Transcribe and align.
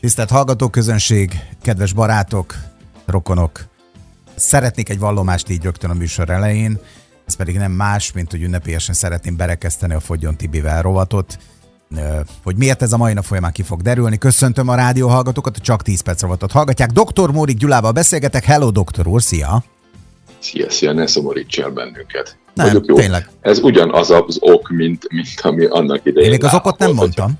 Tisztelt 0.00 0.30
hallgatóközönség, 0.30 1.40
kedves 1.62 1.92
barátok, 1.92 2.54
rokonok! 3.06 3.64
Szeretnék 4.34 4.88
egy 4.88 4.98
vallomást 4.98 5.50
így 5.50 5.62
rögtön 5.62 5.90
a 5.90 5.94
műsor 5.94 6.30
elején, 6.30 6.78
ez 7.26 7.34
pedig 7.34 7.56
nem 7.56 7.72
más, 7.72 8.12
mint 8.12 8.30
hogy 8.30 8.42
ünnepélyesen 8.42 8.94
szeretném 8.94 9.36
berekeszteni 9.36 9.94
a 9.94 10.00
Fogjon 10.00 10.36
Tibivel 10.36 10.82
rovatot, 10.82 11.38
hogy 12.42 12.56
miért 12.56 12.82
ez 12.82 12.92
a 12.92 12.96
mai 12.96 13.12
nap 13.12 13.24
folyamán 13.24 13.52
ki 13.52 13.62
fog 13.62 13.82
derülni. 13.82 14.18
Köszöntöm 14.18 14.68
a 14.68 14.74
rádió 14.74 15.08
hallgatókat, 15.08 15.56
csak 15.56 15.82
10 15.82 16.00
perc 16.00 16.20
rovatot 16.22 16.52
hallgatják. 16.52 16.90
Dr. 16.90 17.30
Mórik 17.30 17.56
Gyulával 17.56 17.92
beszélgetek. 17.92 18.44
Hello, 18.44 18.70
doktor 18.70 19.06
úr, 19.06 19.22
szia! 19.22 19.64
Szia, 20.38 20.70
szia, 20.70 20.92
ne 20.92 21.06
szomoríts 21.06 21.58
el 21.58 21.70
bennünket. 21.70 22.36
Nem, 22.54 22.66
Vagyok 22.66 22.86
jó. 22.86 22.94
tényleg. 22.94 23.28
Ez 23.40 23.58
ugyanaz 23.58 24.10
az 24.10 24.38
ok, 24.40 24.68
mint, 24.68 25.12
mint 25.12 25.40
ami 25.42 25.64
annak 25.64 26.00
idején. 26.04 26.30
Én 26.32 26.38
még 26.38 26.44
az 26.44 26.54
okot 26.54 26.78
nem 26.78 26.92
mondtam. 26.92 27.38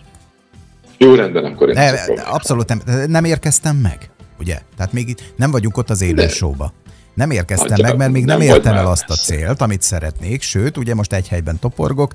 Jó, 1.04 1.14
rendben, 1.14 1.44
akkor 1.44 1.68
én 1.68 1.74
ne, 1.74 2.22
Abszolút 2.22 2.68
nem, 2.68 3.06
nem 3.06 3.24
érkeztem 3.24 3.76
meg, 3.76 4.10
ugye? 4.38 4.60
Tehát 4.76 4.92
még 4.92 5.16
nem 5.36 5.50
vagyunk 5.50 5.76
ott 5.76 5.90
az 5.90 6.00
élő 6.00 6.28
showba. 6.28 6.72
Nem 7.14 7.30
érkeztem 7.30 7.72
Adja, 7.72 7.84
meg, 7.84 7.96
mert 7.96 8.12
még 8.12 8.24
nem, 8.24 8.38
nem 8.38 8.46
értem 8.46 8.74
el 8.76 8.86
azt 8.86 9.10
a 9.10 9.14
célt, 9.14 9.60
amit 9.60 9.82
szeretnék, 9.82 10.42
sőt, 10.42 10.76
ugye 10.76 10.94
most 10.94 11.12
egy 11.12 11.28
helyben 11.28 11.58
toporgok, 11.58 12.12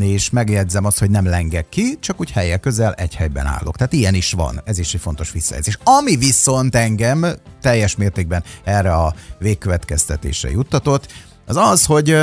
és 0.00 0.30
megjegyzem 0.30 0.84
azt, 0.84 0.98
hogy 0.98 1.10
nem 1.10 1.26
lengek 1.26 1.68
ki, 1.68 1.98
csak 2.00 2.20
úgy 2.20 2.30
helye 2.30 2.56
közel 2.56 2.92
egy 2.92 3.14
helyben 3.14 3.46
állok. 3.46 3.76
Tehát 3.76 3.92
ilyen 3.92 4.14
is 4.14 4.32
van, 4.32 4.60
ez 4.64 4.78
is 4.78 4.94
egy 4.94 5.00
fontos 5.00 5.32
visszajelzés. 5.32 5.78
Ami 5.84 6.16
viszont 6.16 6.74
engem 6.74 7.26
teljes 7.60 7.96
mértékben 7.96 8.44
erre 8.64 8.92
a 8.92 9.14
végkövetkeztetésre 9.38 10.50
juttatott, 10.50 11.12
az 11.46 11.56
az, 11.56 11.84
hogy 11.84 12.16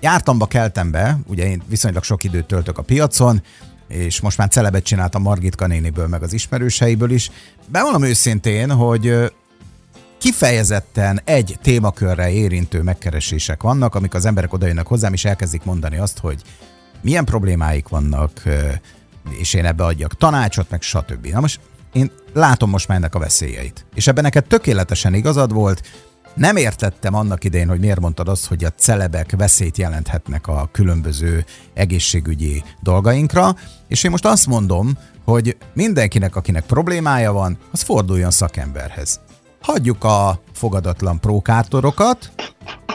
jártamba, 0.00 0.46
keltem 0.46 0.90
be, 0.90 1.18
ugye 1.26 1.46
én 1.46 1.62
viszonylag 1.68 2.02
sok 2.02 2.24
időt 2.24 2.46
töltök 2.46 2.78
a 2.78 2.82
piacon, 2.82 3.42
és 3.88 4.20
most 4.20 4.38
már 4.38 4.48
celebet 4.48 4.84
csináltam 4.84 5.22
Margit 5.22 5.56
Kanéniből, 5.56 6.06
meg 6.06 6.22
az 6.22 6.32
ismerőseiből 6.32 7.10
is. 7.10 7.30
Bevallom 7.66 8.02
őszintén, 8.02 8.70
hogy 8.70 9.32
kifejezetten 10.18 11.20
egy 11.24 11.58
témakörre 11.62 12.30
érintő 12.30 12.82
megkeresések 12.82 13.62
vannak, 13.62 13.94
amik 13.94 14.14
az 14.14 14.24
emberek 14.24 14.52
odajönnek 14.52 14.86
hozzám, 14.86 15.12
és 15.12 15.24
elkezdik 15.24 15.64
mondani 15.64 15.96
azt, 15.96 16.18
hogy 16.18 16.42
milyen 17.00 17.24
problémáik 17.24 17.88
vannak, 17.88 18.42
és 19.38 19.54
én 19.54 19.64
ebbe 19.64 19.84
adjak 19.84 20.16
tanácsot, 20.16 20.70
meg 20.70 20.82
stb. 20.82 21.26
Na 21.26 21.40
most 21.40 21.60
én 21.92 22.10
látom 22.32 22.70
most 22.70 22.88
már 22.88 22.98
ennek 22.98 23.14
a 23.14 23.18
veszélyeit. 23.18 23.84
És 23.94 24.06
ebben 24.06 24.24
neked 24.24 24.44
tökéletesen 24.44 25.14
igazad 25.14 25.52
volt, 25.52 25.82
nem 26.34 26.56
értettem 26.56 27.14
annak 27.14 27.44
idején, 27.44 27.68
hogy 27.68 27.80
miért 27.80 28.00
mondtad 28.00 28.28
azt, 28.28 28.46
hogy 28.46 28.64
a 28.64 28.70
celebek 28.70 29.34
veszélyt 29.36 29.78
jelenthetnek 29.78 30.46
a 30.46 30.68
különböző 30.72 31.44
egészségügyi 31.74 32.62
dolgainkra, 32.80 33.56
és 33.88 34.04
én 34.04 34.10
most 34.10 34.26
azt 34.26 34.46
mondom, 34.46 34.98
hogy 35.24 35.56
mindenkinek, 35.74 36.36
akinek 36.36 36.64
problémája 36.64 37.32
van, 37.32 37.58
az 37.72 37.82
forduljon 37.82 38.30
szakemberhez. 38.30 39.20
Hagyjuk 39.60 40.04
a 40.04 40.40
fogadatlan 40.52 41.20
prókátorokat, 41.20 42.32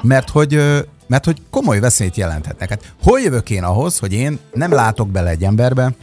mert 0.02 0.30
hogy, 0.30 0.62
mert 1.08 1.26
hogy 1.26 1.42
komoly 1.50 1.80
veszélyt 1.80 2.16
jelenthetnek. 2.16 2.70
Hát 2.70 2.94
hol 3.04 3.20
jövök 3.20 3.50
én 3.50 3.64
ahhoz, 3.64 4.00
hogy 4.00 4.14
én 4.14 4.40
nem 4.54 4.72
látok 4.72 5.10
bele 5.10 5.30
egy 5.30 5.44
emberbe, 5.44 5.94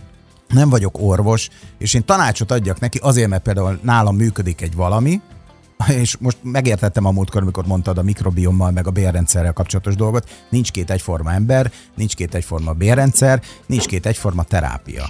nem 0.48 0.68
vagyok 0.68 0.98
orvos, 1.00 1.48
és 1.78 1.94
én 1.94 2.04
tanácsot 2.04 2.50
adjak 2.50 2.80
neki 2.80 2.98
azért, 2.98 3.28
mert 3.28 3.42
például 3.42 3.78
nálam 3.82 4.16
működik 4.16 4.60
egy 4.60 4.74
valami, 4.74 5.20
és 5.88 6.16
most 6.16 6.38
megértettem 6.42 7.04
a 7.04 7.10
múltkor, 7.10 7.42
amikor 7.42 7.66
mondtad 7.66 7.98
a 7.98 8.02
mikrobiommal, 8.02 8.70
meg 8.70 8.86
a 8.86 8.90
bérrendszerrel 8.90 9.52
kapcsolatos 9.52 9.94
dolgot, 9.94 10.28
nincs 10.50 10.70
két 10.70 10.90
egyforma 10.90 11.32
ember, 11.32 11.72
nincs 11.94 12.14
két 12.14 12.34
egyforma 12.34 12.72
bérrendszer, 12.72 13.42
nincs 13.66 13.86
két 13.86 14.06
egyforma 14.06 14.42
terápia. 14.42 15.08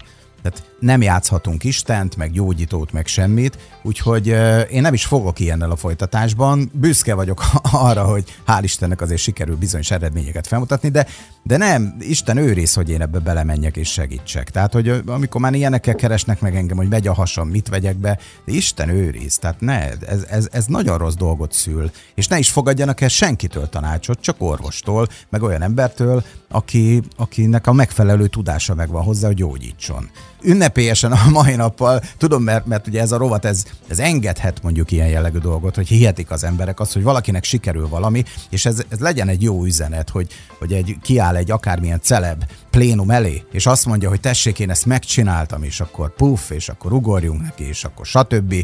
Tehát 0.50 0.76
nem 0.80 1.02
játszhatunk 1.02 1.64
Istent, 1.64 2.16
meg 2.16 2.30
gyógyítót, 2.30 2.92
meg 2.92 3.06
semmit, 3.06 3.58
úgyhogy 3.82 4.26
én 4.70 4.80
nem 4.80 4.94
is 4.94 5.04
fogok 5.04 5.38
ilyennel 5.40 5.70
a 5.70 5.76
folytatásban. 5.76 6.70
Büszke 6.72 7.14
vagyok 7.14 7.44
arra, 7.72 8.04
hogy 8.04 8.24
hál' 8.46 8.60
Istennek 8.62 9.00
azért 9.00 9.20
sikerül 9.20 9.56
bizonyos 9.56 9.90
eredményeket 9.90 10.46
felmutatni, 10.46 10.88
de, 10.88 11.06
de 11.42 11.56
nem, 11.56 11.96
Isten 12.00 12.36
őrész, 12.36 12.74
hogy 12.74 12.90
én 12.90 13.00
ebbe 13.00 13.18
belemenjek 13.18 13.76
és 13.76 13.92
segítsek. 13.92 14.50
Tehát, 14.50 14.72
hogy 14.72 15.02
amikor 15.06 15.40
már 15.40 15.54
ilyenekkel 15.54 15.94
keresnek 15.94 16.40
meg 16.40 16.56
engem, 16.56 16.76
hogy 16.76 16.88
megy 16.88 17.06
a 17.06 17.12
hasam, 17.12 17.48
mit 17.48 17.68
vegyek 17.68 17.96
be, 17.96 18.18
de 18.44 18.52
Isten 18.52 18.88
őrész, 18.88 19.38
tehát 19.38 19.60
ne, 19.60 19.90
ez, 19.90 20.22
ez, 20.30 20.48
ez 20.52 20.66
nagyon 20.66 20.98
rossz 20.98 21.14
dolgot 21.14 21.52
szül. 21.52 21.90
És 22.14 22.28
ne 22.28 22.38
is 22.38 22.50
fogadjanak 22.50 23.00
el 23.00 23.08
senkitől 23.08 23.68
tanácsot, 23.68 24.20
csak 24.20 24.36
orvostól, 24.38 25.08
meg 25.28 25.42
olyan 25.42 25.62
embertől, 25.62 26.24
aki, 26.48 27.02
akinek 27.16 27.66
a 27.66 27.72
megfelelő 27.72 28.26
tudása 28.26 28.74
megvan 28.74 29.02
hozzá, 29.02 29.26
hogy 29.26 29.36
gyógyítson 29.36 30.10
ünnepélyesen 30.42 31.12
a 31.12 31.30
mai 31.30 31.54
nappal, 31.54 32.00
tudom, 32.18 32.42
mert, 32.42 32.66
mert 32.66 32.86
ugye 32.86 33.00
ez 33.00 33.12
a 33.12 33.16
rovat, 33.16 33.44
ez, 33.44 33.64
ez 33.88 33.98
engedhet 33.98 34.62
mondjuk 34.62 34.90
ilyen 34.90 35.08
jellegű 35.08 35.38
dolgot, 35.38 35.74
hogy 35.74 35.88
hihetik 35.88 36.30
az 36.30 36.44
emberek 36.44 36.80
azt, 36.80 36.92
hogy 36.92 37.02
valakinek 37.02 37.44
sikerül 37.44 37.88
valami, 37.88 38.24
és 38.50 38.66
ez, 38.66 38.82
ez 38.88 38.98
legyen 38.98 39.28
egy 39.28 39.42
jó 39.42 39.64
üzenet, 39.64 40.10
hogy, 40.10 40.32
hogy 40.58 40.72
egy, 40.72 40.96
kiáll 41.02 41.36
egy 41.36 41.50
akármilyen 41.50 42.00
celeb 42.02 42.44
plénum 42.70 43.10
elé, 43.10 43.44
és 43.52 43.66
azt 43.66 43.86
mondja, 43.86 44.08
hogy 44.08 44.20
tessék, 44.20 44.58
én 44.58 44.70
ezt 44.70 44.86
megcsináltam, 44.86 45.62
és 45.62 45.80
akkor 45.80 46.14
puff, 46.14 46.50
és 46.50 46.68
akkor 46.68 46.92
ugorjunk 46.92 47.42
neki, 47.42 47.68
és 47.68 47.84
akkor 47.84 48.06
stb. 48.06 48.54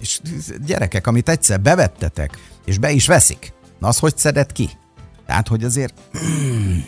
És 0.00 0.20
gyerekek, 0.66 1.06
amit 1.06 1.28
egyszer 1.28 1.60
bevettetek, 1.60 2.38
és 2.64 2.78
be 2.78 2.90
is 2.90 3.06
veszik, 3.06 3.52
na 3.78 3.88
az 3.88 3.98
hogy 3.98 4.16
szedett 4.16 4.52
ki? 4.52 4.70
Tehát, 5.26 5.48
hogy 5.48 5.64
azért... 5.64 5.94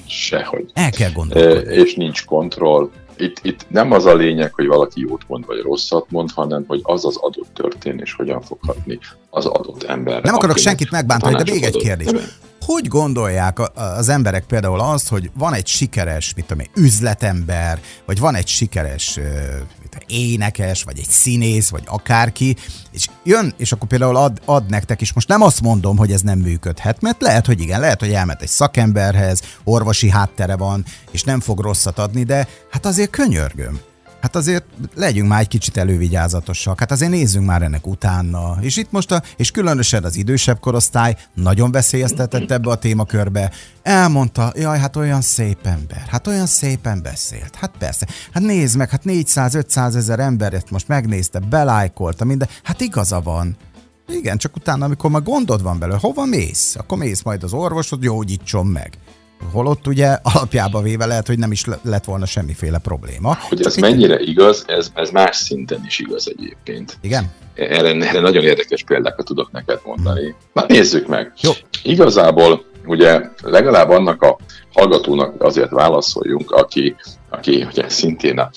Sehogy. 0.07 0.71
El 0.75 0.91
kell 0.91 1.11
gondolkodni. 1.13 1.75
És 1.75 1.95
nincs 1.95 2.25
kontroll, 2.25 2.91
itt, 3.21 3.39
itt 3.43 3.67
nem 3.69 3.93
az 3.93 4.05
a 4.05 4.15
lényeg, 4.15 4.55
hogy 4.55 4.67
valaki 4.67 5.01
jót 5.01 5.23
mond 5.27 5.47
vagy 5.47 5.61
rosszat 5.61 6.11
mond, 6.11 6.31
hanem 6.35 6.65
hogy 6.67 6.81
az 6.83 7.05
az 7.05 7.17
adott 7.17 7.55
történés 7.55 8.13
hogyan 8.13 8.41
fog 8.43 8.59
hatni 8.67 8.99
az 9.31 9.47
adott 9.47 9.83
ember. 9.83 10.23
Nem 10.23 10.35
akarok 10.35 10.57
senkit 10.57 10.91
megbántani, 10.91 11.35
de 11.35 11.53
még 11.53 11.63
egy 11.63 11.77
kérdés. 11.77 12.09
Hogy 12.69 12.89
gondolják 12.89 13.59
az 13.75 14.09
emberek 14.09 14.45
például 14.45 14.81
azt, 14.81 15.09
hogy 15.09 15.31
van 15.35 15.55
egy 15.55 15.67
sikeres, 15.67 16.35
mit 16.35 16.45
tudom 16.45 16.63
én, 16.63 16.85
üzletember, 16.85 17.81
vagy 18.07 18.19
van 18.19 18.35
egy 18.35 18.47
sikeres 18.47 19.19
énekes, 20.07 20.83
vagy 20.83 20.99
egy 20.99 21.09
színész, 21.09 21.69
vagy 21.69 21.83
akárki, 21.87 22.57
és 22.93 23.07
jön, 23.25 23.55
és 23.57 23.73
akkor 23.73 23.89
például 23.89 24.17
ad, 24.17 24.41
ad 24.45 24.71
nektek, 24.71 25.01
és 25.01 25.13
most 25.13 25.29
nem 25.29 25.43
azt 25.43 25.61
mondom, 25.61 25.97
hogy 25.97 26.13
ez 26.13 26.21
nem 26.21 26.39
működhet, 26.39 27.01
mert 27.01 27.23
lehet, 27.23 27.47
hogy 27.47 27.61
igen, 27.61 27.81
lehet, 27.81 28.01
hogy 28.01 28.13
elmet 28.13 28.43
egy 28.43 28.49
szakemberhez, 28.49 29.43
orvosi 29.65 30.11
háttere 30.11 30.57
van, 30.57 30.85
és 31.11 31.23
nem 31.23 31.41
fog 31.41 31.61
rosszat 31.61 31.99
adni, 31.99 32.23
de 32.23 32.49
hát 32.71 32.87
azért 32.87 33.11
könyörgöm. 33.11 33.81
Hát 34.21 34.37
azért 34.37 34.65
legyünk 34.95 35.29
már 35.29 35.41
egy 35.41 35.49
kicsit 35.49 35.77
elővigyázatosak, 35.77 36.79
hát 36.79 36.91
azért 36.91 37.11
nézzünk 37.11 37.47
már 37.47 37.63
ennek 37.63 37.87
utána. 37.87 38.57
És 38.61 38.77
itt 38.77 38.91
most, 38.91 39.13
a, 39.13 39.23
és 39.37 39.51
különösen 39.51 40.05
az 40.05 40.17
idősebb 40.17 40.61
korosztály 40.61 41.17
nagyon 41.35 41.71
veszélyeztetett 41.71 42.51
ebbe 42.51 42.71
a 42.71 42.79
témakörbe. 42.79 43.51
Elmondta, 43.83 44.53
jaj, 44.57 44.79
hát 44.79 44.97
olyan 44.97 45.21
szép 45.21 45.67
ember, 45.67 46.05
hát 46.09 46.27
olyan 46.27 46.47
szépen 46.47 47.03
beszélt. 47.03 47.55
Hát 47.55 47.71
persze, 47.79 48.07
hát 48.33 48.43
nézd 48.43 48.77
meg, 48.77 48.91
hát 48.91 49.03
400-500 49.05 49.95
ezer 49.95 50.21
emberet 50.21 50.71
most 50.71 50.89
megnézte, 50.89 51.39
belájkolta 51.39 52.25
minden, 52.25 52.49
hát 52.63 52.81
igaza 52.81 53.21
van. 53.21 53.57
Igen, 54.09 54.39
csak 54.39 54.57
utána, 54.57 54.85
amikor 54.85 55.11
már 55.11 55.23
gondod 55.23 55.63
van 55.63 55.79
belőle, 55.79 55.99
hova 56.01 56.25
mész? 56.25 56.77
Akkor 56.77 56.99
mész 56.99 57.23
majd 57.23 57.43
az 57.43 57.53
orvosod, 57.53 58.01
gyógyítson 58.01 58.67
meg. 58.67 58.99
Holott 59.53 59.87
ugye 59.87 60.19
alapjába 60.23 60.83
véve 60.83 61.07
lehet, 61.07 61.27
hogy 61.27 61.39
nem 61.39 61.53
is 61.53 61.65
lett 61.83 62.05
volna 62.05 62.27
semmiféle 62.27 62.79
probléma. 62.79 63.39
Hogy 63.41 63.63
ez 63.63 63.77
mennyire 63.77 64.21
igaz, 64.21 64.65
ez, 64.67 64.91
ez 64.95 65.11
más 65.11 65.37
szinten 65.37 65.83
is 65.87 65.99
igaz 65.99 66.29
egyébként. 66.37 66.99
Igen? 67.01 67.31
Erre, 67.55 67.89
erre 67.89 68.21
nagyon 68.21 68.45
érdekes 68.45 68.83
példákat 68.83 69.27
tudok 69.27 69.51
neked 69.53 69.81
mondani. 69.85 70.21
Hmm. 70.21 70.35
Na 70.53 70.65
nézzük 70.69 71.07
meg. 71.07 71.33
Jó. 71.41 71.53
Igazából 71.83 72.65
ugye 72.87 73.21
legalább 73.43 73.91
annak 73.91 74.23
a 74.23 74.39
hallgatónak 74.73 75.43
azért 75.43 75.71
válaszoljunk, 75.71 76.51
aki, 76.51 76.97
aki 77.29 77.67
ugye 77.71 77.89
szintén 77.89 78.39
a 78.39 78.51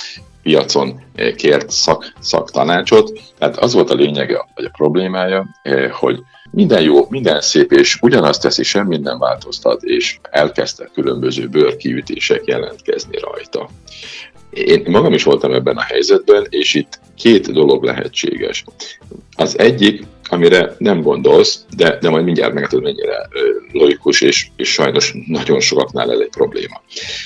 piacon 0.43 1.01
kért 1.35 1.69
szak, 1.69 2.13
szaktanácsot. 2.19 3.19
Tehát 3.37 3.57
az 3.57 3.73
volt 3.73 3.89
a 3.89 3.95
lényege, 3.95 4.45
vagy 4.55 4.65
a 4.65 4.71
problémája, 4.77 5.47
hogy 5.91 6.19
minden 6.51 6.81
jó, 6.81 7.05
minden 7.09 7.41
szép, 7.41 7.71
és 7.71 7.97
ugyanazt 8.01 8.41
teszi, 8.41 8.63
semmi 8.63 8.97
nem 8.97 9.19
változtat, 9.19 9.83
és 9.83 10.19
elkezdtek 10.21 10.91
különböző 10.93 11.47
bőrkiütések 11.47 12.41
jelentkezni 12.45 13.17
rajta. 13.19 13.69
Én 14.49 14.83
magam 14.87 15.13
is 15.13 15.23
voltam 15.23 15.53
ebben 15.53 15.77
a 15.77 15.81
helyzetben, 15.81 16.47
és 16.49 16.73
itt 16.73 16.99
két 17.17 17.51
dolog 17.51 17.83
lehetséges. 17.83 18.63
Az 19.35 19.59
egyik, 19.59 20.03
amire 20.29 20.75
nem 20.77 21.01
gondolsz, 21.01 21.65
de, 21.75 21.97
de 22.01 22.09
majd 22.09 22.23
mindjárt 22.23 22.53
megadod, 22.53 22.81
mennyire 22.81 23.27
logikus, 23.71 24.21
és, 24.21 24.47
és 24.55 24.71
sajnos 24.71 25.15
nagyon 25.27 25.59
sokaknál 25.59 26.11
ez 26.11 26.19
egy 26.19 26.29
probléma. 26.29 26.81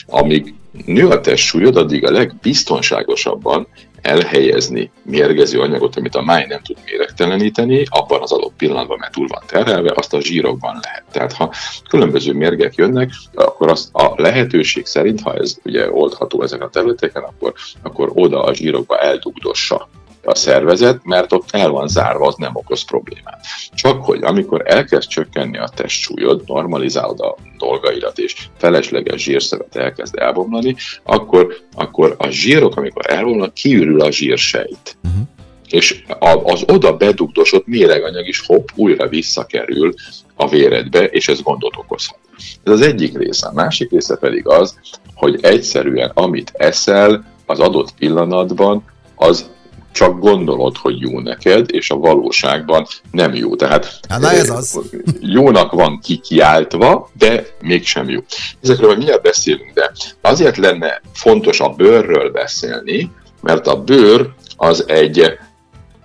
Amíg 0.05 0.53
nő 0.85 1.07
a 1.07 1.21
testsúlyod, 1.21 1.77
addig 1.77 2.05
a 2.05 2.11
legbiztonságosabban 2.11 3.67
elhelyezni 4.01 4.91
mérgező 5.03 5.59
anyagot, 5.59 5.95
amit 5.95 6.15
a 6.15 6.21
máj 6.21 6.45
nem 6.47 6.61
tud 6.61 6.77
méregteleníteni, 7.15 7.85
abban 7.89 8.21
az 8.21 8.31
adott 8.31 8.53
pillanatban, 8.57 8.97
mert 8.99 9.11
túl 9.11 9.27
van 9.27 9.41
terhelve, 9.47 9.93
azt 9.95 10.13
a 10.13 10.21
zsírokban 10.21 10.79
lehet. 10.81 11.03
Tehát 11.11 11.33
ha 11.33 11.53
különböző 11.89 12.33
mérgek 12.33 12.75
jönnek, 12.75 13.11
akkor 13.33 13.69
azt 13.69 13.89
a 13.91 14.13
lehetőség 14.15 14.85
szerint, 14.85 15.21
ha 15.21 15.33
ez 15.33 15.57
ugye 15.63 15.91
oldható 15.91 16.41
ezen 16.41 16.61
a 16.61 16.69
területeken, 16.69 17.23
akkor, 17.23 17.53
akkor 17.83 18.11
oda 18.13 18.43
a 18.43 18.53
zsírokba 18.53 18.97
eldugdossa 18.97 19.89
a 20.27 20.35
szervezet, 20.35 21.03
mert 21.03 21.33
ott 21.33 21.49
el 21.51 21.69
van 21.69 21.87
zárva, 21.87 22.27
az 22.27 22.35
nem 22.35 22.55
okoz 22.55 22.85
problémát. 22.85 23.45
Csak 23.73 24.03
hogy 24.03 24.23
amikor 24.23 24.61
elkezd 24.65 25.09
csökkenni 25.09 25.57
a 25.57 25.69
testsúlyod, 25.75 26.41
normalizálod 26.45 27.19
a 27.19 27.35
dolgairat, 27.57 28.17
és 28.17 28.35
felesleges 28.57 29.23
zsírszövet 29.23 29.75
elkezd 29.75 30.17
elbomlani, 30.17 30.75
akkor, 31.03 31.55
akkor 31.75 32.15
a 32.17 32.27
zsírok, 32.27 32.75
amikor 32.75 33.11
elbomlanak, 33.11 33.53
kiürül 33.53 34.01
a 34.01 34.11
zsírsejt. 34.11 34.97
Uh-huh 35.03 35.27
és 35.69 36.03
az 36.43 36.63
oda 36.67 36.97
bedugdosott 36.97 37.67
méreganyag 37.67 38.27
is 38.27 38.43
hopp, 38.45 38.67
újra 38.75 39.07
visszakerül 39.07 39.93
a 40.35 40.49
véredbe, 40.49 41.05
és 41.05 41.27
ez 41.27 41.41
gondot 41.41 41.75
okozhat. 41.77 42.17
Ez 42.63 42.73
az 42.73 42.81
egyik 42.81 43.17
része. 43.17 43.47
A 43.47 43.53
másik 43.53 43.91
része 43.91 44.15
pedig 44.15 44.47
az, 44.47 44.79
hogy 45.15 45.37
egyszerűen 45.41 46.11
amit 46.13 46.51
eszel 46.53 47.25
az 47.45 47.59
adott 47.59 47.93
pillanatban, 47.97 48.83
az 49.15 49.53
csak 49.95 50.19
gondolod, 50.19 50.77
hogy 50.77 50.99
jó 50.99 51.19
neked, 51.19 51.65
és 51.71 51.89
a 51.89 51.95
valóságban 51.95 52.85
nem 53.11 53.33
jó. 53.33 53.55
Tehát 53.55 53.99
hát, 54.09 54.19
na 54.19 54.31
ez 54.31 54.49
az. 54.49 54.79
jónak 55.19 55.71
van 55.71 55.99
kikiáltva, 56.03 57.09
de 57.17 57.45
mégsem 57.61 58.09
jó. 58.09 58.19
Ezekről 58.61 58.85
majd 58.85 58.97
mindjárt 58.97 59.23
beszélünk, 59.23 59.71
de 59.73 59.91
azért 60.21 60.57
lenne 60.57 61.01
fontos 61.13 61.59
a 61.59 61.69
bőrről 61.69 62.31
beszélni, 62.31 63.11
mert 63.41 63.67
a 63.67 63.83
bőr 63.83 64.29
az 64.57 64.83
egy 64.87 65.37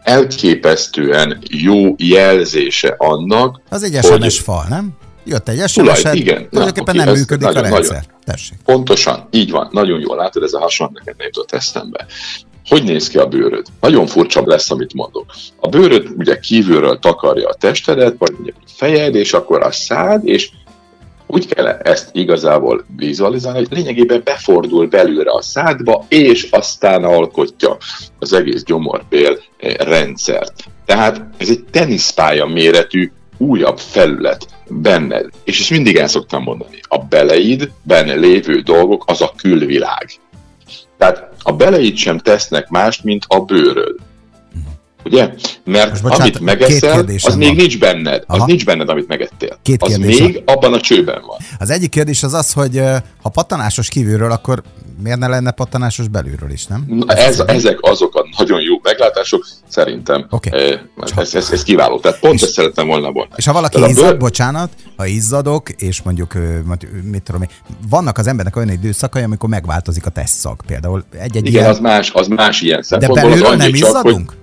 elképesztően 0.02 1.38
jó 1.48 1.94
jelzése 1.96 2.94
annak, 2.98 3.60
Az 3.68 3.82
egy 3.82 4.04
SMS 4.04 4.18
hogy... 4.18 4.34
fal, 4.34 4.64
nem? 4.68 4.88
Jött 5.24 5.48
egy 5.48 5.68
SMS, 5.68 6.02
igen. 6.12 6.48
Tulajdonképpen 6.48 6.96
nem 6.96 7.14
működik 7.14 7.46
nagyon, 7.46 7.64
a 7.64 7.68
rendszer. 7.68 7.96
Nagyon, 7.96 8.18
Tessék. 8.24 8.58
Pontosan, 8.64 9.28
így 9.30 9.50
van. 9.50 9.68
Nagyon 9.72 10.00
jól 10.00 10.16
látod, 10.16 10.42
ez 10.42 10.52
a 10.52 10.60
hasonló 10.60 10.92
neked 10.98 11.14
nem 11.16 11.26
jutott 11.26 11.52
eszembe. 11.52 12.06
Hogy 12.68 12.84
néz 12.84 13.08
ki 13.08 13.18
a 13.18 13.26
bőröd? 13.26 13.66
Nagyon 13.80 14.06
furcsa 14.06 14.42
lesz, 14.44 14.70
amit 14.70 14.94
mondok. 14.94 15.24
A 15.60 15.68
bőröd 15.68 16.08
ugye 16.16 16.38
kívülről 16.38 16.98
takarja 16.98 17.48
a 17.48 17.54
testedet, 17.54 18.14
vagy 18.18 18.32
ugye 18.40 18.52
fejed, 18.66 19.14
és 19.14 19.32
akkor 19.32 19.62
a 19.62 19.70
szád, 19.70 20.28
és 20.28 20.50
úgy 21.26 21.46
kell 21.46 21.66
ezt 21.66 22.08
igazából 22.12 22.84
vizualizálni, 22.96 23.58
hogy 23.58 23.76
lényegében 23.76 24.20
befordul 24.24 24.86
belőle 24.86 25.30
a 25.32 25.42
szádba, 25.42 26.04
és 26.08 26.48
aztán 26.50 27.04
alkotja 27.04 27.76
az 28.18 28.32
egész 28.32 28.62
gyomorbél 28.62 29.38
rendszert. 29.62 30.64
Tehát 30.84 31.22
ez 31.36 31.48
egy 31.48 31.64
teniszpálya 31.70 32.46
méretű 32.46 33.10
újabb 33.36 33.78
felület 33.78 34.46
benned. 34.68 35.28
És 35.44 35.60
ezt 35.60 35.70
mindig 35.70 35.96
el 35.96 36.08
szoktam 36.08 36.42
mondani. 36.42 36.80
A 36.82 36.98
benne 37.82 38.14
lévő 38.14 38.60
dolgok 38.60 39.04
az 39.06 39.20
a 39.20 39.32
külvilág. 39.36 40.10
Tehát 40.98 41.28
a 41.42 41.52
beleid 41.52 41.96
sem 41.96 42.18
tesznek 42.18 42.68
mást, 42.68 43.04
mint 43.04 43.24
a 43.28 43.40
bőröd. 43.40 43.96
Ugye? 45.04 45.30
Mert 45.64 45.90
Most 45.90 46.02
bocsánat, 46.02 46.36
amit 46.36 46.40
megeszel, 46.40 46.98
az 46.98 47.22
van. 47.22 47.38
még 47.38 47.56
nincs 47.56 47.78
benned. 47.78 48.24
Aha. 48.26 48.42
Az 48.42 48.48
nincs 48.48 48.64
benned, 48.64 48.88
amit 48.88 49.08
megettél. 49.08 49.58
Két 49.62 49.82
az 49.82 49.96
még 49.96 50.42
van. 50.44 50.56
abban 50.56 50.72
a 50.72 50.80
csőben 50.80 51.22
van. 51.26 51.38
Az 51.58 51.70
egyik 51.70 51.90
kérdés 51.90 52.22
az 52.22 52.34
az, 52.34 52.52
hogy 52.52 52.82
ha 53.22 53.28
patanásos 53.28 53.88
kívülről, 53.88 54.30
akkor 54.30 54.62
miért 55.02 55.18
ne 55.18 55.26
lenne 55.26 55.50
patanásos 55.50 56.08
belülről 56.08 56.50
is, 56.50 56.66
nem? 56.66 56.84
Na, 56.88 57.14
ez, 57.14 57.40
ezek 57.46 57.78
azok 57.80 58.14
a 58.14 58.26
nagyon 58.38 58.60
jó 58.60 58.80
meglátások, 58.82 59.46
szerintem 59.68 60.26
okay. 60.30 60.62
ez, 61.16 61.34
ez, 61.34 61.50
ez 61.50 61.62
kiváló. 61.62 61.98
Tehát 61.98 62.20
pont 62.20 62.34
és, 62.34 62.42
ezt 62.42 62.52
szerettem 62.52 62.86
volna 62.86 63.12
volna. 63.12 63.30
És 63.36 63.46
ha 63.46 63.52
valaki 63.52 63.80
izzad, 63.80 64.04
bőr... 64.04 64.16
bocsánat, 64.18 64.70
ha 64.96 65.06
izzadok, 65.06 65.70
és 65.70 66.02
mondjuk, 66.02 66.34
mit 67.02 67.22
tudom 67.22 67.42
vannak 67.88 68.18
az 68.18 68.26
embernek 68.26 68.56
olyan 68.56 68.70
időszakai, 68.70 69.22
amikor 69.22 69.48
megváltozik 69.48 70.06
a 70.06 70.10
tesszag 70.10 70.60
például. 70.66 71.04
Egy-egy 71.12 71.46
Igen, 71.46 71.52
ilyen... 71.52 71.70
az 71.70 71.78
más, 71.78 72.10
az 72.10 72.26
más 72.26 72.60
ilyen 72.60 72.82
szempontból. 72.82 73.22
De 73.22 73.28
belülről 73.28 73.56
nem 73.56 73.74
izzadunk? 73.74 74.30
Csak, 74.30 74.38
hogy 74.38 74.39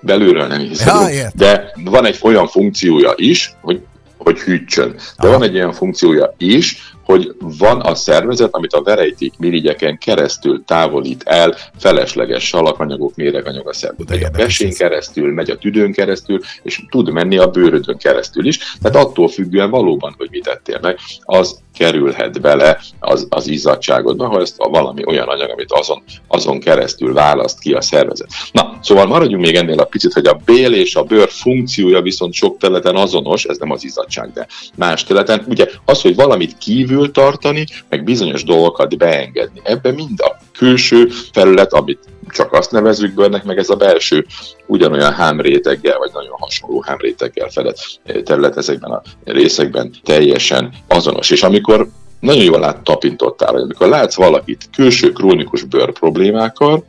belülről 0.00 0.46
nem 0.46 0.58
hiszem. 0.60 1.08
Ja, 1.08 1.30
de 1.34 1.72
van 1.84 2.06
egy 2.06 2.18
olyan 2.22 2.48
funkciója 2.48 3.12
is, 3.16 3.52
hogy, 3.60 3.82
hogy 4.16 4.38
hűtsön. 4.38 4.90
De 4.92 5.28
Aha. 5.28 5.30
van 5.30 5.42
egy 5.42 5.54
olyan 5.54 5.72
funkciója 5.72 6.34
is, 6.38 6.94
hogy 7.10 7.34
van 7.38 7.80
a 7.80 7.94
szervezet, 7.94 8.54
amit 8.54 8.72
a 8.72 8.82
verejték 8.82 9.32
mirigyeken 9.38 9.98
keresztül 9.98 10.62
távolít 10.66 11.22
el 11.22 11.54
felesleges 11.78 12.46
salakanyagok, 12.46 13.14
méreganyag 13.14 13.68
a 13.68 13.72
szervezet. 13.72 14.34
A 14.34 14.36
vesén 14.36 14.74
keresztül, 14.74 15.32
megy 15.32 15.50
a 15.50 15.56
tüdőn 15.56 15.92
keresztül, 15.92 16.40
és 16.62 16.80
tud 16.90 17.10
menni 17.10 17.38
a 17.38 17.50
bőrödön 17.50 17.96
keresztül 17.96 18.46
is. 18.46 18.58
Tehát 18.82 19.06
attól 19.06 19.28
függően 19.28 19.70
valóban, 19.70 20.14
hogy 20.18 20.28
mit 20.30 20.44
tettél 20.44 20.78
meg, 20.82 20.98
az 21.20 21.58
kerülhet 21.74 22.40
bele 22.40 22.80
az, 22.98 23.26
az 23.30 23.48
izzadságodba, 23.48 24.28
ha 24.28 24.40
ezt 24.40 24.58
a 24.58 24.68
valami 24.68 25.02
olyan 25.06 25.28
anyag, 25.28 25.50
amit 25.50 25.72
azon, 25.72 26.02
azon 26.28 26.60
keresztül 26.60 27.12
választ 27.12 27.58
ki 27.58 27.72
a 27.72 27.80
szervezet. 27.80 28.28
Na, 28.52 28.78
szóval 28.82 29.06
maradjunk 29.06 29.44
még 29.44 29.54
ennél 29.54 29.78
a 29.78 29.84
picit, 29.84 30.12
hogy 30.12 30.26
a 30.26 30.40
bél 30.44 30.72
és 30.72 30.94
a 30.96 31.02
bőr 31.02 31.28
funkciója 31.28 32.00
viszont 32.00 32.32
sok 32.32 32.58
területen 32.58 32.96
azonos, 32.96 33.44
ez 33.44 33.58
nem 33.58 33.70
az 33.70 33.84
izzadság, 33.84 34.32
de 34.32 34.46
más 34.76 35.04
területen. 35.04 35.44
Ugye 35.48 35.66
az, 35.84 36.02
hogy 36.02 36.14
valamit 36.14 36.58
kívül 36.58 36.99
tartani, 37.08 37.64
meg 37.88 38.04
bizonyos 38.04 38.44
dolgokat 38.44 38.96
beengedni. 38.96 39.60
Ebben 39.64 39.94
mind 39.94 40.20
a 40.20 40.36
külső 40.52 41.08
felület, 41.32 41.72
amit 41.72 41.98
csak 42.28 42.52
azt 42.52 42.70
nevezzük 42.70 43.14
bőrnek, 43.14 43.44
meg 43.44 43.58
ez 43.58 43.70
a 43.70 43.76
belső 43.76 44.26
ugyanolyan 44.66 45.12
hámréteggel, 45.12 45.98
vagy 45.98 46.10
nagyon 46.12 46.36
hasonló 46.38 46.82
hámréteggel 46.86 47.48
fedett 47.48 47.78
terület 48.24 48.56
ezekben 48.56 48.90
a 48.90 49.02
részekben 49.24 49.94
teljesen 50.04 50.72
azonos. 50.88 51.30
És 51.30 51.42
amikor 51.42 51.88
nagyon 52.20 52.44
jól 52.44 52.60
lát, 52.60 52.82
tapintottál, 52.82 53.52
hogy 53.52 53.62
amikor 53.62 53.88
látsz 53.88 54.16
valakit 54.16 54.68
külső 54.72 55.12
krónikus 55.12 55.62
bőr 55.62 55.92
problémákkal, 55.92 56.84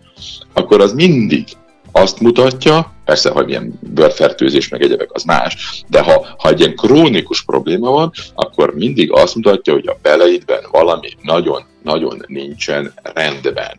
akkor 0.54 0.82
az 0.82 0.94
mindig 0.94 1.48
azt 1.92 2.20
mutatja, 2.20 2.94
persze, 3.12 3.30
hogy 3.30 3.46
milyen 3.46 3.80
bőrfertőzés, 3.80 4.70
meg 4.70 4.82
egyebek, 4.82 5.10
az 5.12 5.24
más, 5.24 5.84
de 5.88 6.02
ha, 6.02 6.28
ha 6.38 6.50
egy 6.50 6.60
ilyen 6.60 6.76
krónikus 6.76 7.44
probléma 7.44 7.92
van, 7.92 8.12
akkor 8.34 8.76
mindig 8.76 9.12
azt 9.12 9.36
mutatja, 9.36 9.74
hogy 9.74 9.88
a 9.88 9.98
beleidben 10.02 10.60
valami 10.72 11.10
nagyon-nagyon 11.22 12.24
nincsen 12.28 12.94
rendben. 13.04 13.78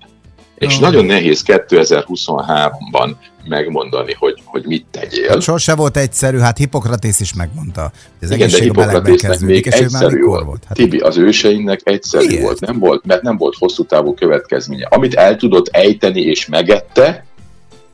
És 0.55 0.79
nagyon 0.79 1.05
nehéz 1.05 1.43
2023-ban 1.47 3.11
megmondani, 3.45 4.13
hogy, 4.19 4.43
hogy 4.45 4.65
mit 4.67 4.87
tegyél. 4.91 5.29
Hát 5.29 5.41
sose 5.41 5.75
volt 5.75 5.97
egyszerű, 5.97 6.39
hát 6.39 6.59
Hippokratész 6.59 7.21
is 7.21 7.35
megmondta. 7.35 7.93
Az 8.21 8.31
Igen, 8.31 8.49
de 8.51 8.63
Hippokratésznek 8.63 9.41
még 9.41 9.67
egyszerű 9.67 10.23
volt. 10.23 10.45
volt. 10.45 10.65
Hát... 10.67 10.77
Tibi, 10.77 10.99
az 10.99 11.17
őseinknek 11.17 11.81
egyszerű 11.85 12.27
Miért? 12.27 12.43
volt, 12.43 12.61
nem 12.61 12.79
volt, 12.79 13.07
mert 13.07 13.23
nem 13.23 13.37
volt 13.37 13.55
hosszú 13.59 13.85
távú 13.85 14.15
következménye. 14.15 14.87
Amit 14.91 15.15
el 15.15 15.37
tudott 15.37 15.69
ejteni 15.69 16.21
és 16.21 16.47
megette, 16.47 17.25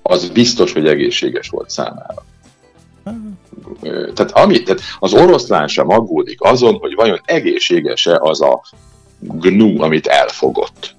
az 0.09 0.29
biztos, 0.29 0.73
hogy 0.73 0.87
egészséges 0.87 1.49
volt 1.49 1.71
számára. 1.71 2.25
Tehát, 4.15 4.31
ami, 4.31 4.63
tehát 4.63 4.83
az 4.99 5.15
oroszlán 5.15 5.69
sem 5.69 5.91
aggódik 5.91 6.41
azon, 6.41 6.75
hogy 6.75 6.95
vajon 6.95 7.21
egészséges-e 7.25 8.17
az 8.21 8.41
a 8.41 8.63
gnu, 9.19 9.83
amit 9.83 10.07
elfogott. 10.07 10.97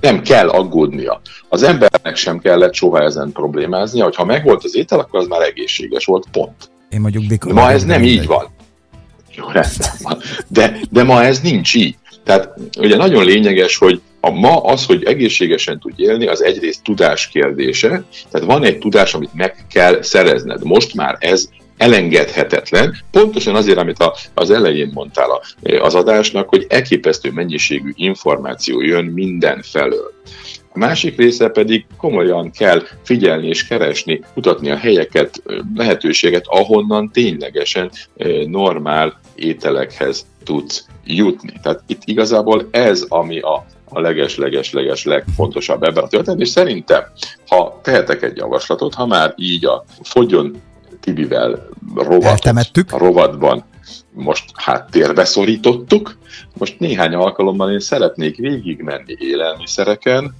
Nem 0.00 0.22
kell 0.22 0.48
aggódnia. 0.48 1.20
Az 1.48 1.62
embernek 1.62 2.16
sem 2.16 2.38
kellett 2.38 2.74
soha 2.74 3.02
ezen 3.02 3.32
problémáznia, 3.32 4.04
hogy 4.04 4.16
ha 4.16 4.24
megvolt 4.24 4.64
az 4.64 4.76
étel, 4.76 4.98
akkor 4.98 5.20
az 5.20 5.26
már 5.26 5.40
egészséges 5.40 6.04
volt, 6.04 6.26
pont. 6.32 6.70
Én 6.90 7.00
mondjuk 7.00 7.26
bikor. 7.26 7.52
Ma 7.52 7.70
ez 7.70 7.84
nem 7.84 8.02
így 8.02 8.26
van. 8.26 8.46
Jó, 9.34 9.44
rendben 9.44 9.90
van. 10.02 10.18
De, 10.48 10.80
de 10.90 11.02
ma 11.02 11.24
ez 11.24 11.40
nincs 11.40 11.74
így. 11.74 11.96
Tehát 12.24 12.54
ugye 12.78 12.96
nagyon 12.96 13.24
lényeges, 13.24 13.76
hogy 13.76 14.00
a 14.20 14.30
ma 14.30 14.60
az, 14.60 14.84
hogy 14.86 15.04
egészségesen 15.04 15.78
tudj 15.78 16.02
élni, 16.02 16.26
az 16.26 16.42
egyrészt 16.42 16.82
tudás 16.82 17.28
kérdése, 17.28 18.04
tehát 18.30 18.46
van 18.46 18.64
egy 18.64 18.78
tudás, 18.78 19.14
amit 19.14 19.34
meg 19.34 19.64
kell 19.70 20.02
szerezned. 20.02 20.64
Most 20.64 20.94
már 20.94 21.16
ez 21.20 21.48
elengedhetetlen, 21.76 22.96
pontosan 23.10 23.54
azért, 23.54 23.78
amit 23.78 23.98
a, 23.98 24.14
az 24.34 24.50
elején 24.50 24.90
mondtál 24.94 25.30
a, 25.30 25.40
az 25.80 25.94
adásnak, 25.94 26.48
hogy 26.48 26.66
elképesztő 26.68 27.30
mennyiségű 27.30 27.90
információ 27.94 28.80
jön 28.80 29.04
minden 29.04 29.62
felől. 29.62 30.12
A 30.72 30.78
másik 30.78 31.16
része 31.16 31.48
pedig 31.48 31.86
komolyan 31.96 32.50
kell 32.50 32.82
figyelni 33.04 33.46
és 33.48 33.66
keresni, 33.66 34.20
mutatni 34.34 34.70
a 34.70 34.76
helyeket, 34.76 35.42
lehetőséget, 35.74 36.44
ahonnan 36.46 37.10
ténylegesen 37.12 37.90
normál 38.46 39.20
ételekhez 39.34 40.26
tudsz 40.44 40.86
jutni. 41.04 41.52
Tehát 41.62 41.82
itt 41.86 42.02
igazából 42.04 42.68
ez, 42.70 43.04
ami 43.08 43.40
a 43.40 43.66
a 43.90 44.00
leges-leges-leges 44.00 45.04
legfontosabb 45.04 45.82
ebben 45.82 46.04
a 46.04 46.08
történetben, 46.08 46.46
és 46.46 46.48
szerintem, 46.48 47.04
ha 47.46 47.80
tehetek 47.82 48.22
egy 48.22 48.36
javaslatot, 48.36 48.94
ha 48.94 49.06
már 49.06 49.34
így 49.36 49.64
a 49.64 49.84
fogjon 50.02 50.62
Tibivel 51.00 51.68
rovatot, 51.94 52.92
a 52.92 52.98
rovatban 52.98 53.64
most 54.12 54.44
háttérbe 54.54 55.24
szorítottuk, 55.24 56.18
most 56.58 56.78
néhány 56.78 57.14
alkalommal 57.14 57.72
én 57.72 57.80
szeretnék 57.80 58.36
végigmenni 58.36 59.16
élelmiszereken, 59.18 60.34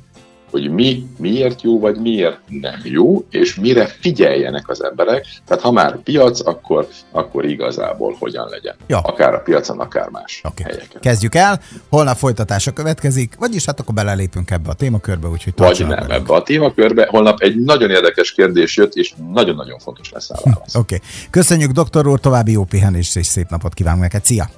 hogy 0.51 0.71
mi 0.71 1.07
miért 1.19 1.63
jó, 1.63 1.81
vagy 1.81 2.01
miért 2.01 2.39
nem 2.49 2.81
jó, 2.83 3.25
és 3.31 3.55
mire 3.55 3.87
figyeljenek 3.87 4.69
az 4.69 4.85
emberek. 4.85 5.27
Tehát 5.47 5.63
ha 5.63 5.71
már 5.71 5.97
piac, 6.03 6.47
akkor, 6.47 6.89
akkor 7.11 7.45
igazából 7.45 8.17
hogyan 8.19 8.49
legyen. 8.49 8.75
Ja. 8.87 8.99
Akár 8.99 9.35
a 9.35 9.39
piacon, 9.39 9.81
akár 9.81 10.09
más 10.09 10.41
okay. 10.45 10.65
helyeken. 10.65 11.01
Kezdjük 11.01 11.35
el, 11.35 11.61
holnap 11.89 12.17
folytatása 12.17 12.73
következik, 12.73 13.35
vagyis 13.39 13.65
hát 13.65 13.81
akkor 13.81 13.95
belelépünk 13.95 14.51
ebbe 14.51 14.71
a 14.71 14.75
témakörbe, 14.75 15.29
úgyhogy 15.29 15.53
Vagy 15.57 15.79
nem 15.79 15.89
velünk. 15.89 16.11
ebbe 16.11 16.35
a 16.35 16.43
témakörbe. 16.43 17.07
Holnap 17.11 17.41
egy 17.41 17.57
nagyon 17.57 17.91
érdekes 17.91 18.33
kérdés 18.33 18.77
jött, 18.77 18.95
és 18.95 19.15
nagyon-nagyon 19.33 19.79
fontos 19.79 20.11
lesz 20.11 20.31
a 20.31 20.35
válasz. 20.45 20.75
Oké. 20.75 20.95
Okay. 20.95 21.09
Köszönjük, 21.31 21.71
doktor 21.71 22.07
úr, 22.07 22.21
további 22.21 22.53
jó 22.53 22.65
pihenést 22.65 23.17
és 23.17 23.27
szép 23.27 23.49
napot 23.51 23.75
kívánunk 23.75 24.03
neked. 24.03 24.25
Szia! 24.25 24.49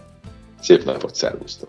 Szép 0.60 0.84
napot, 0.84 1.14
szervusztok! 1.14 1.58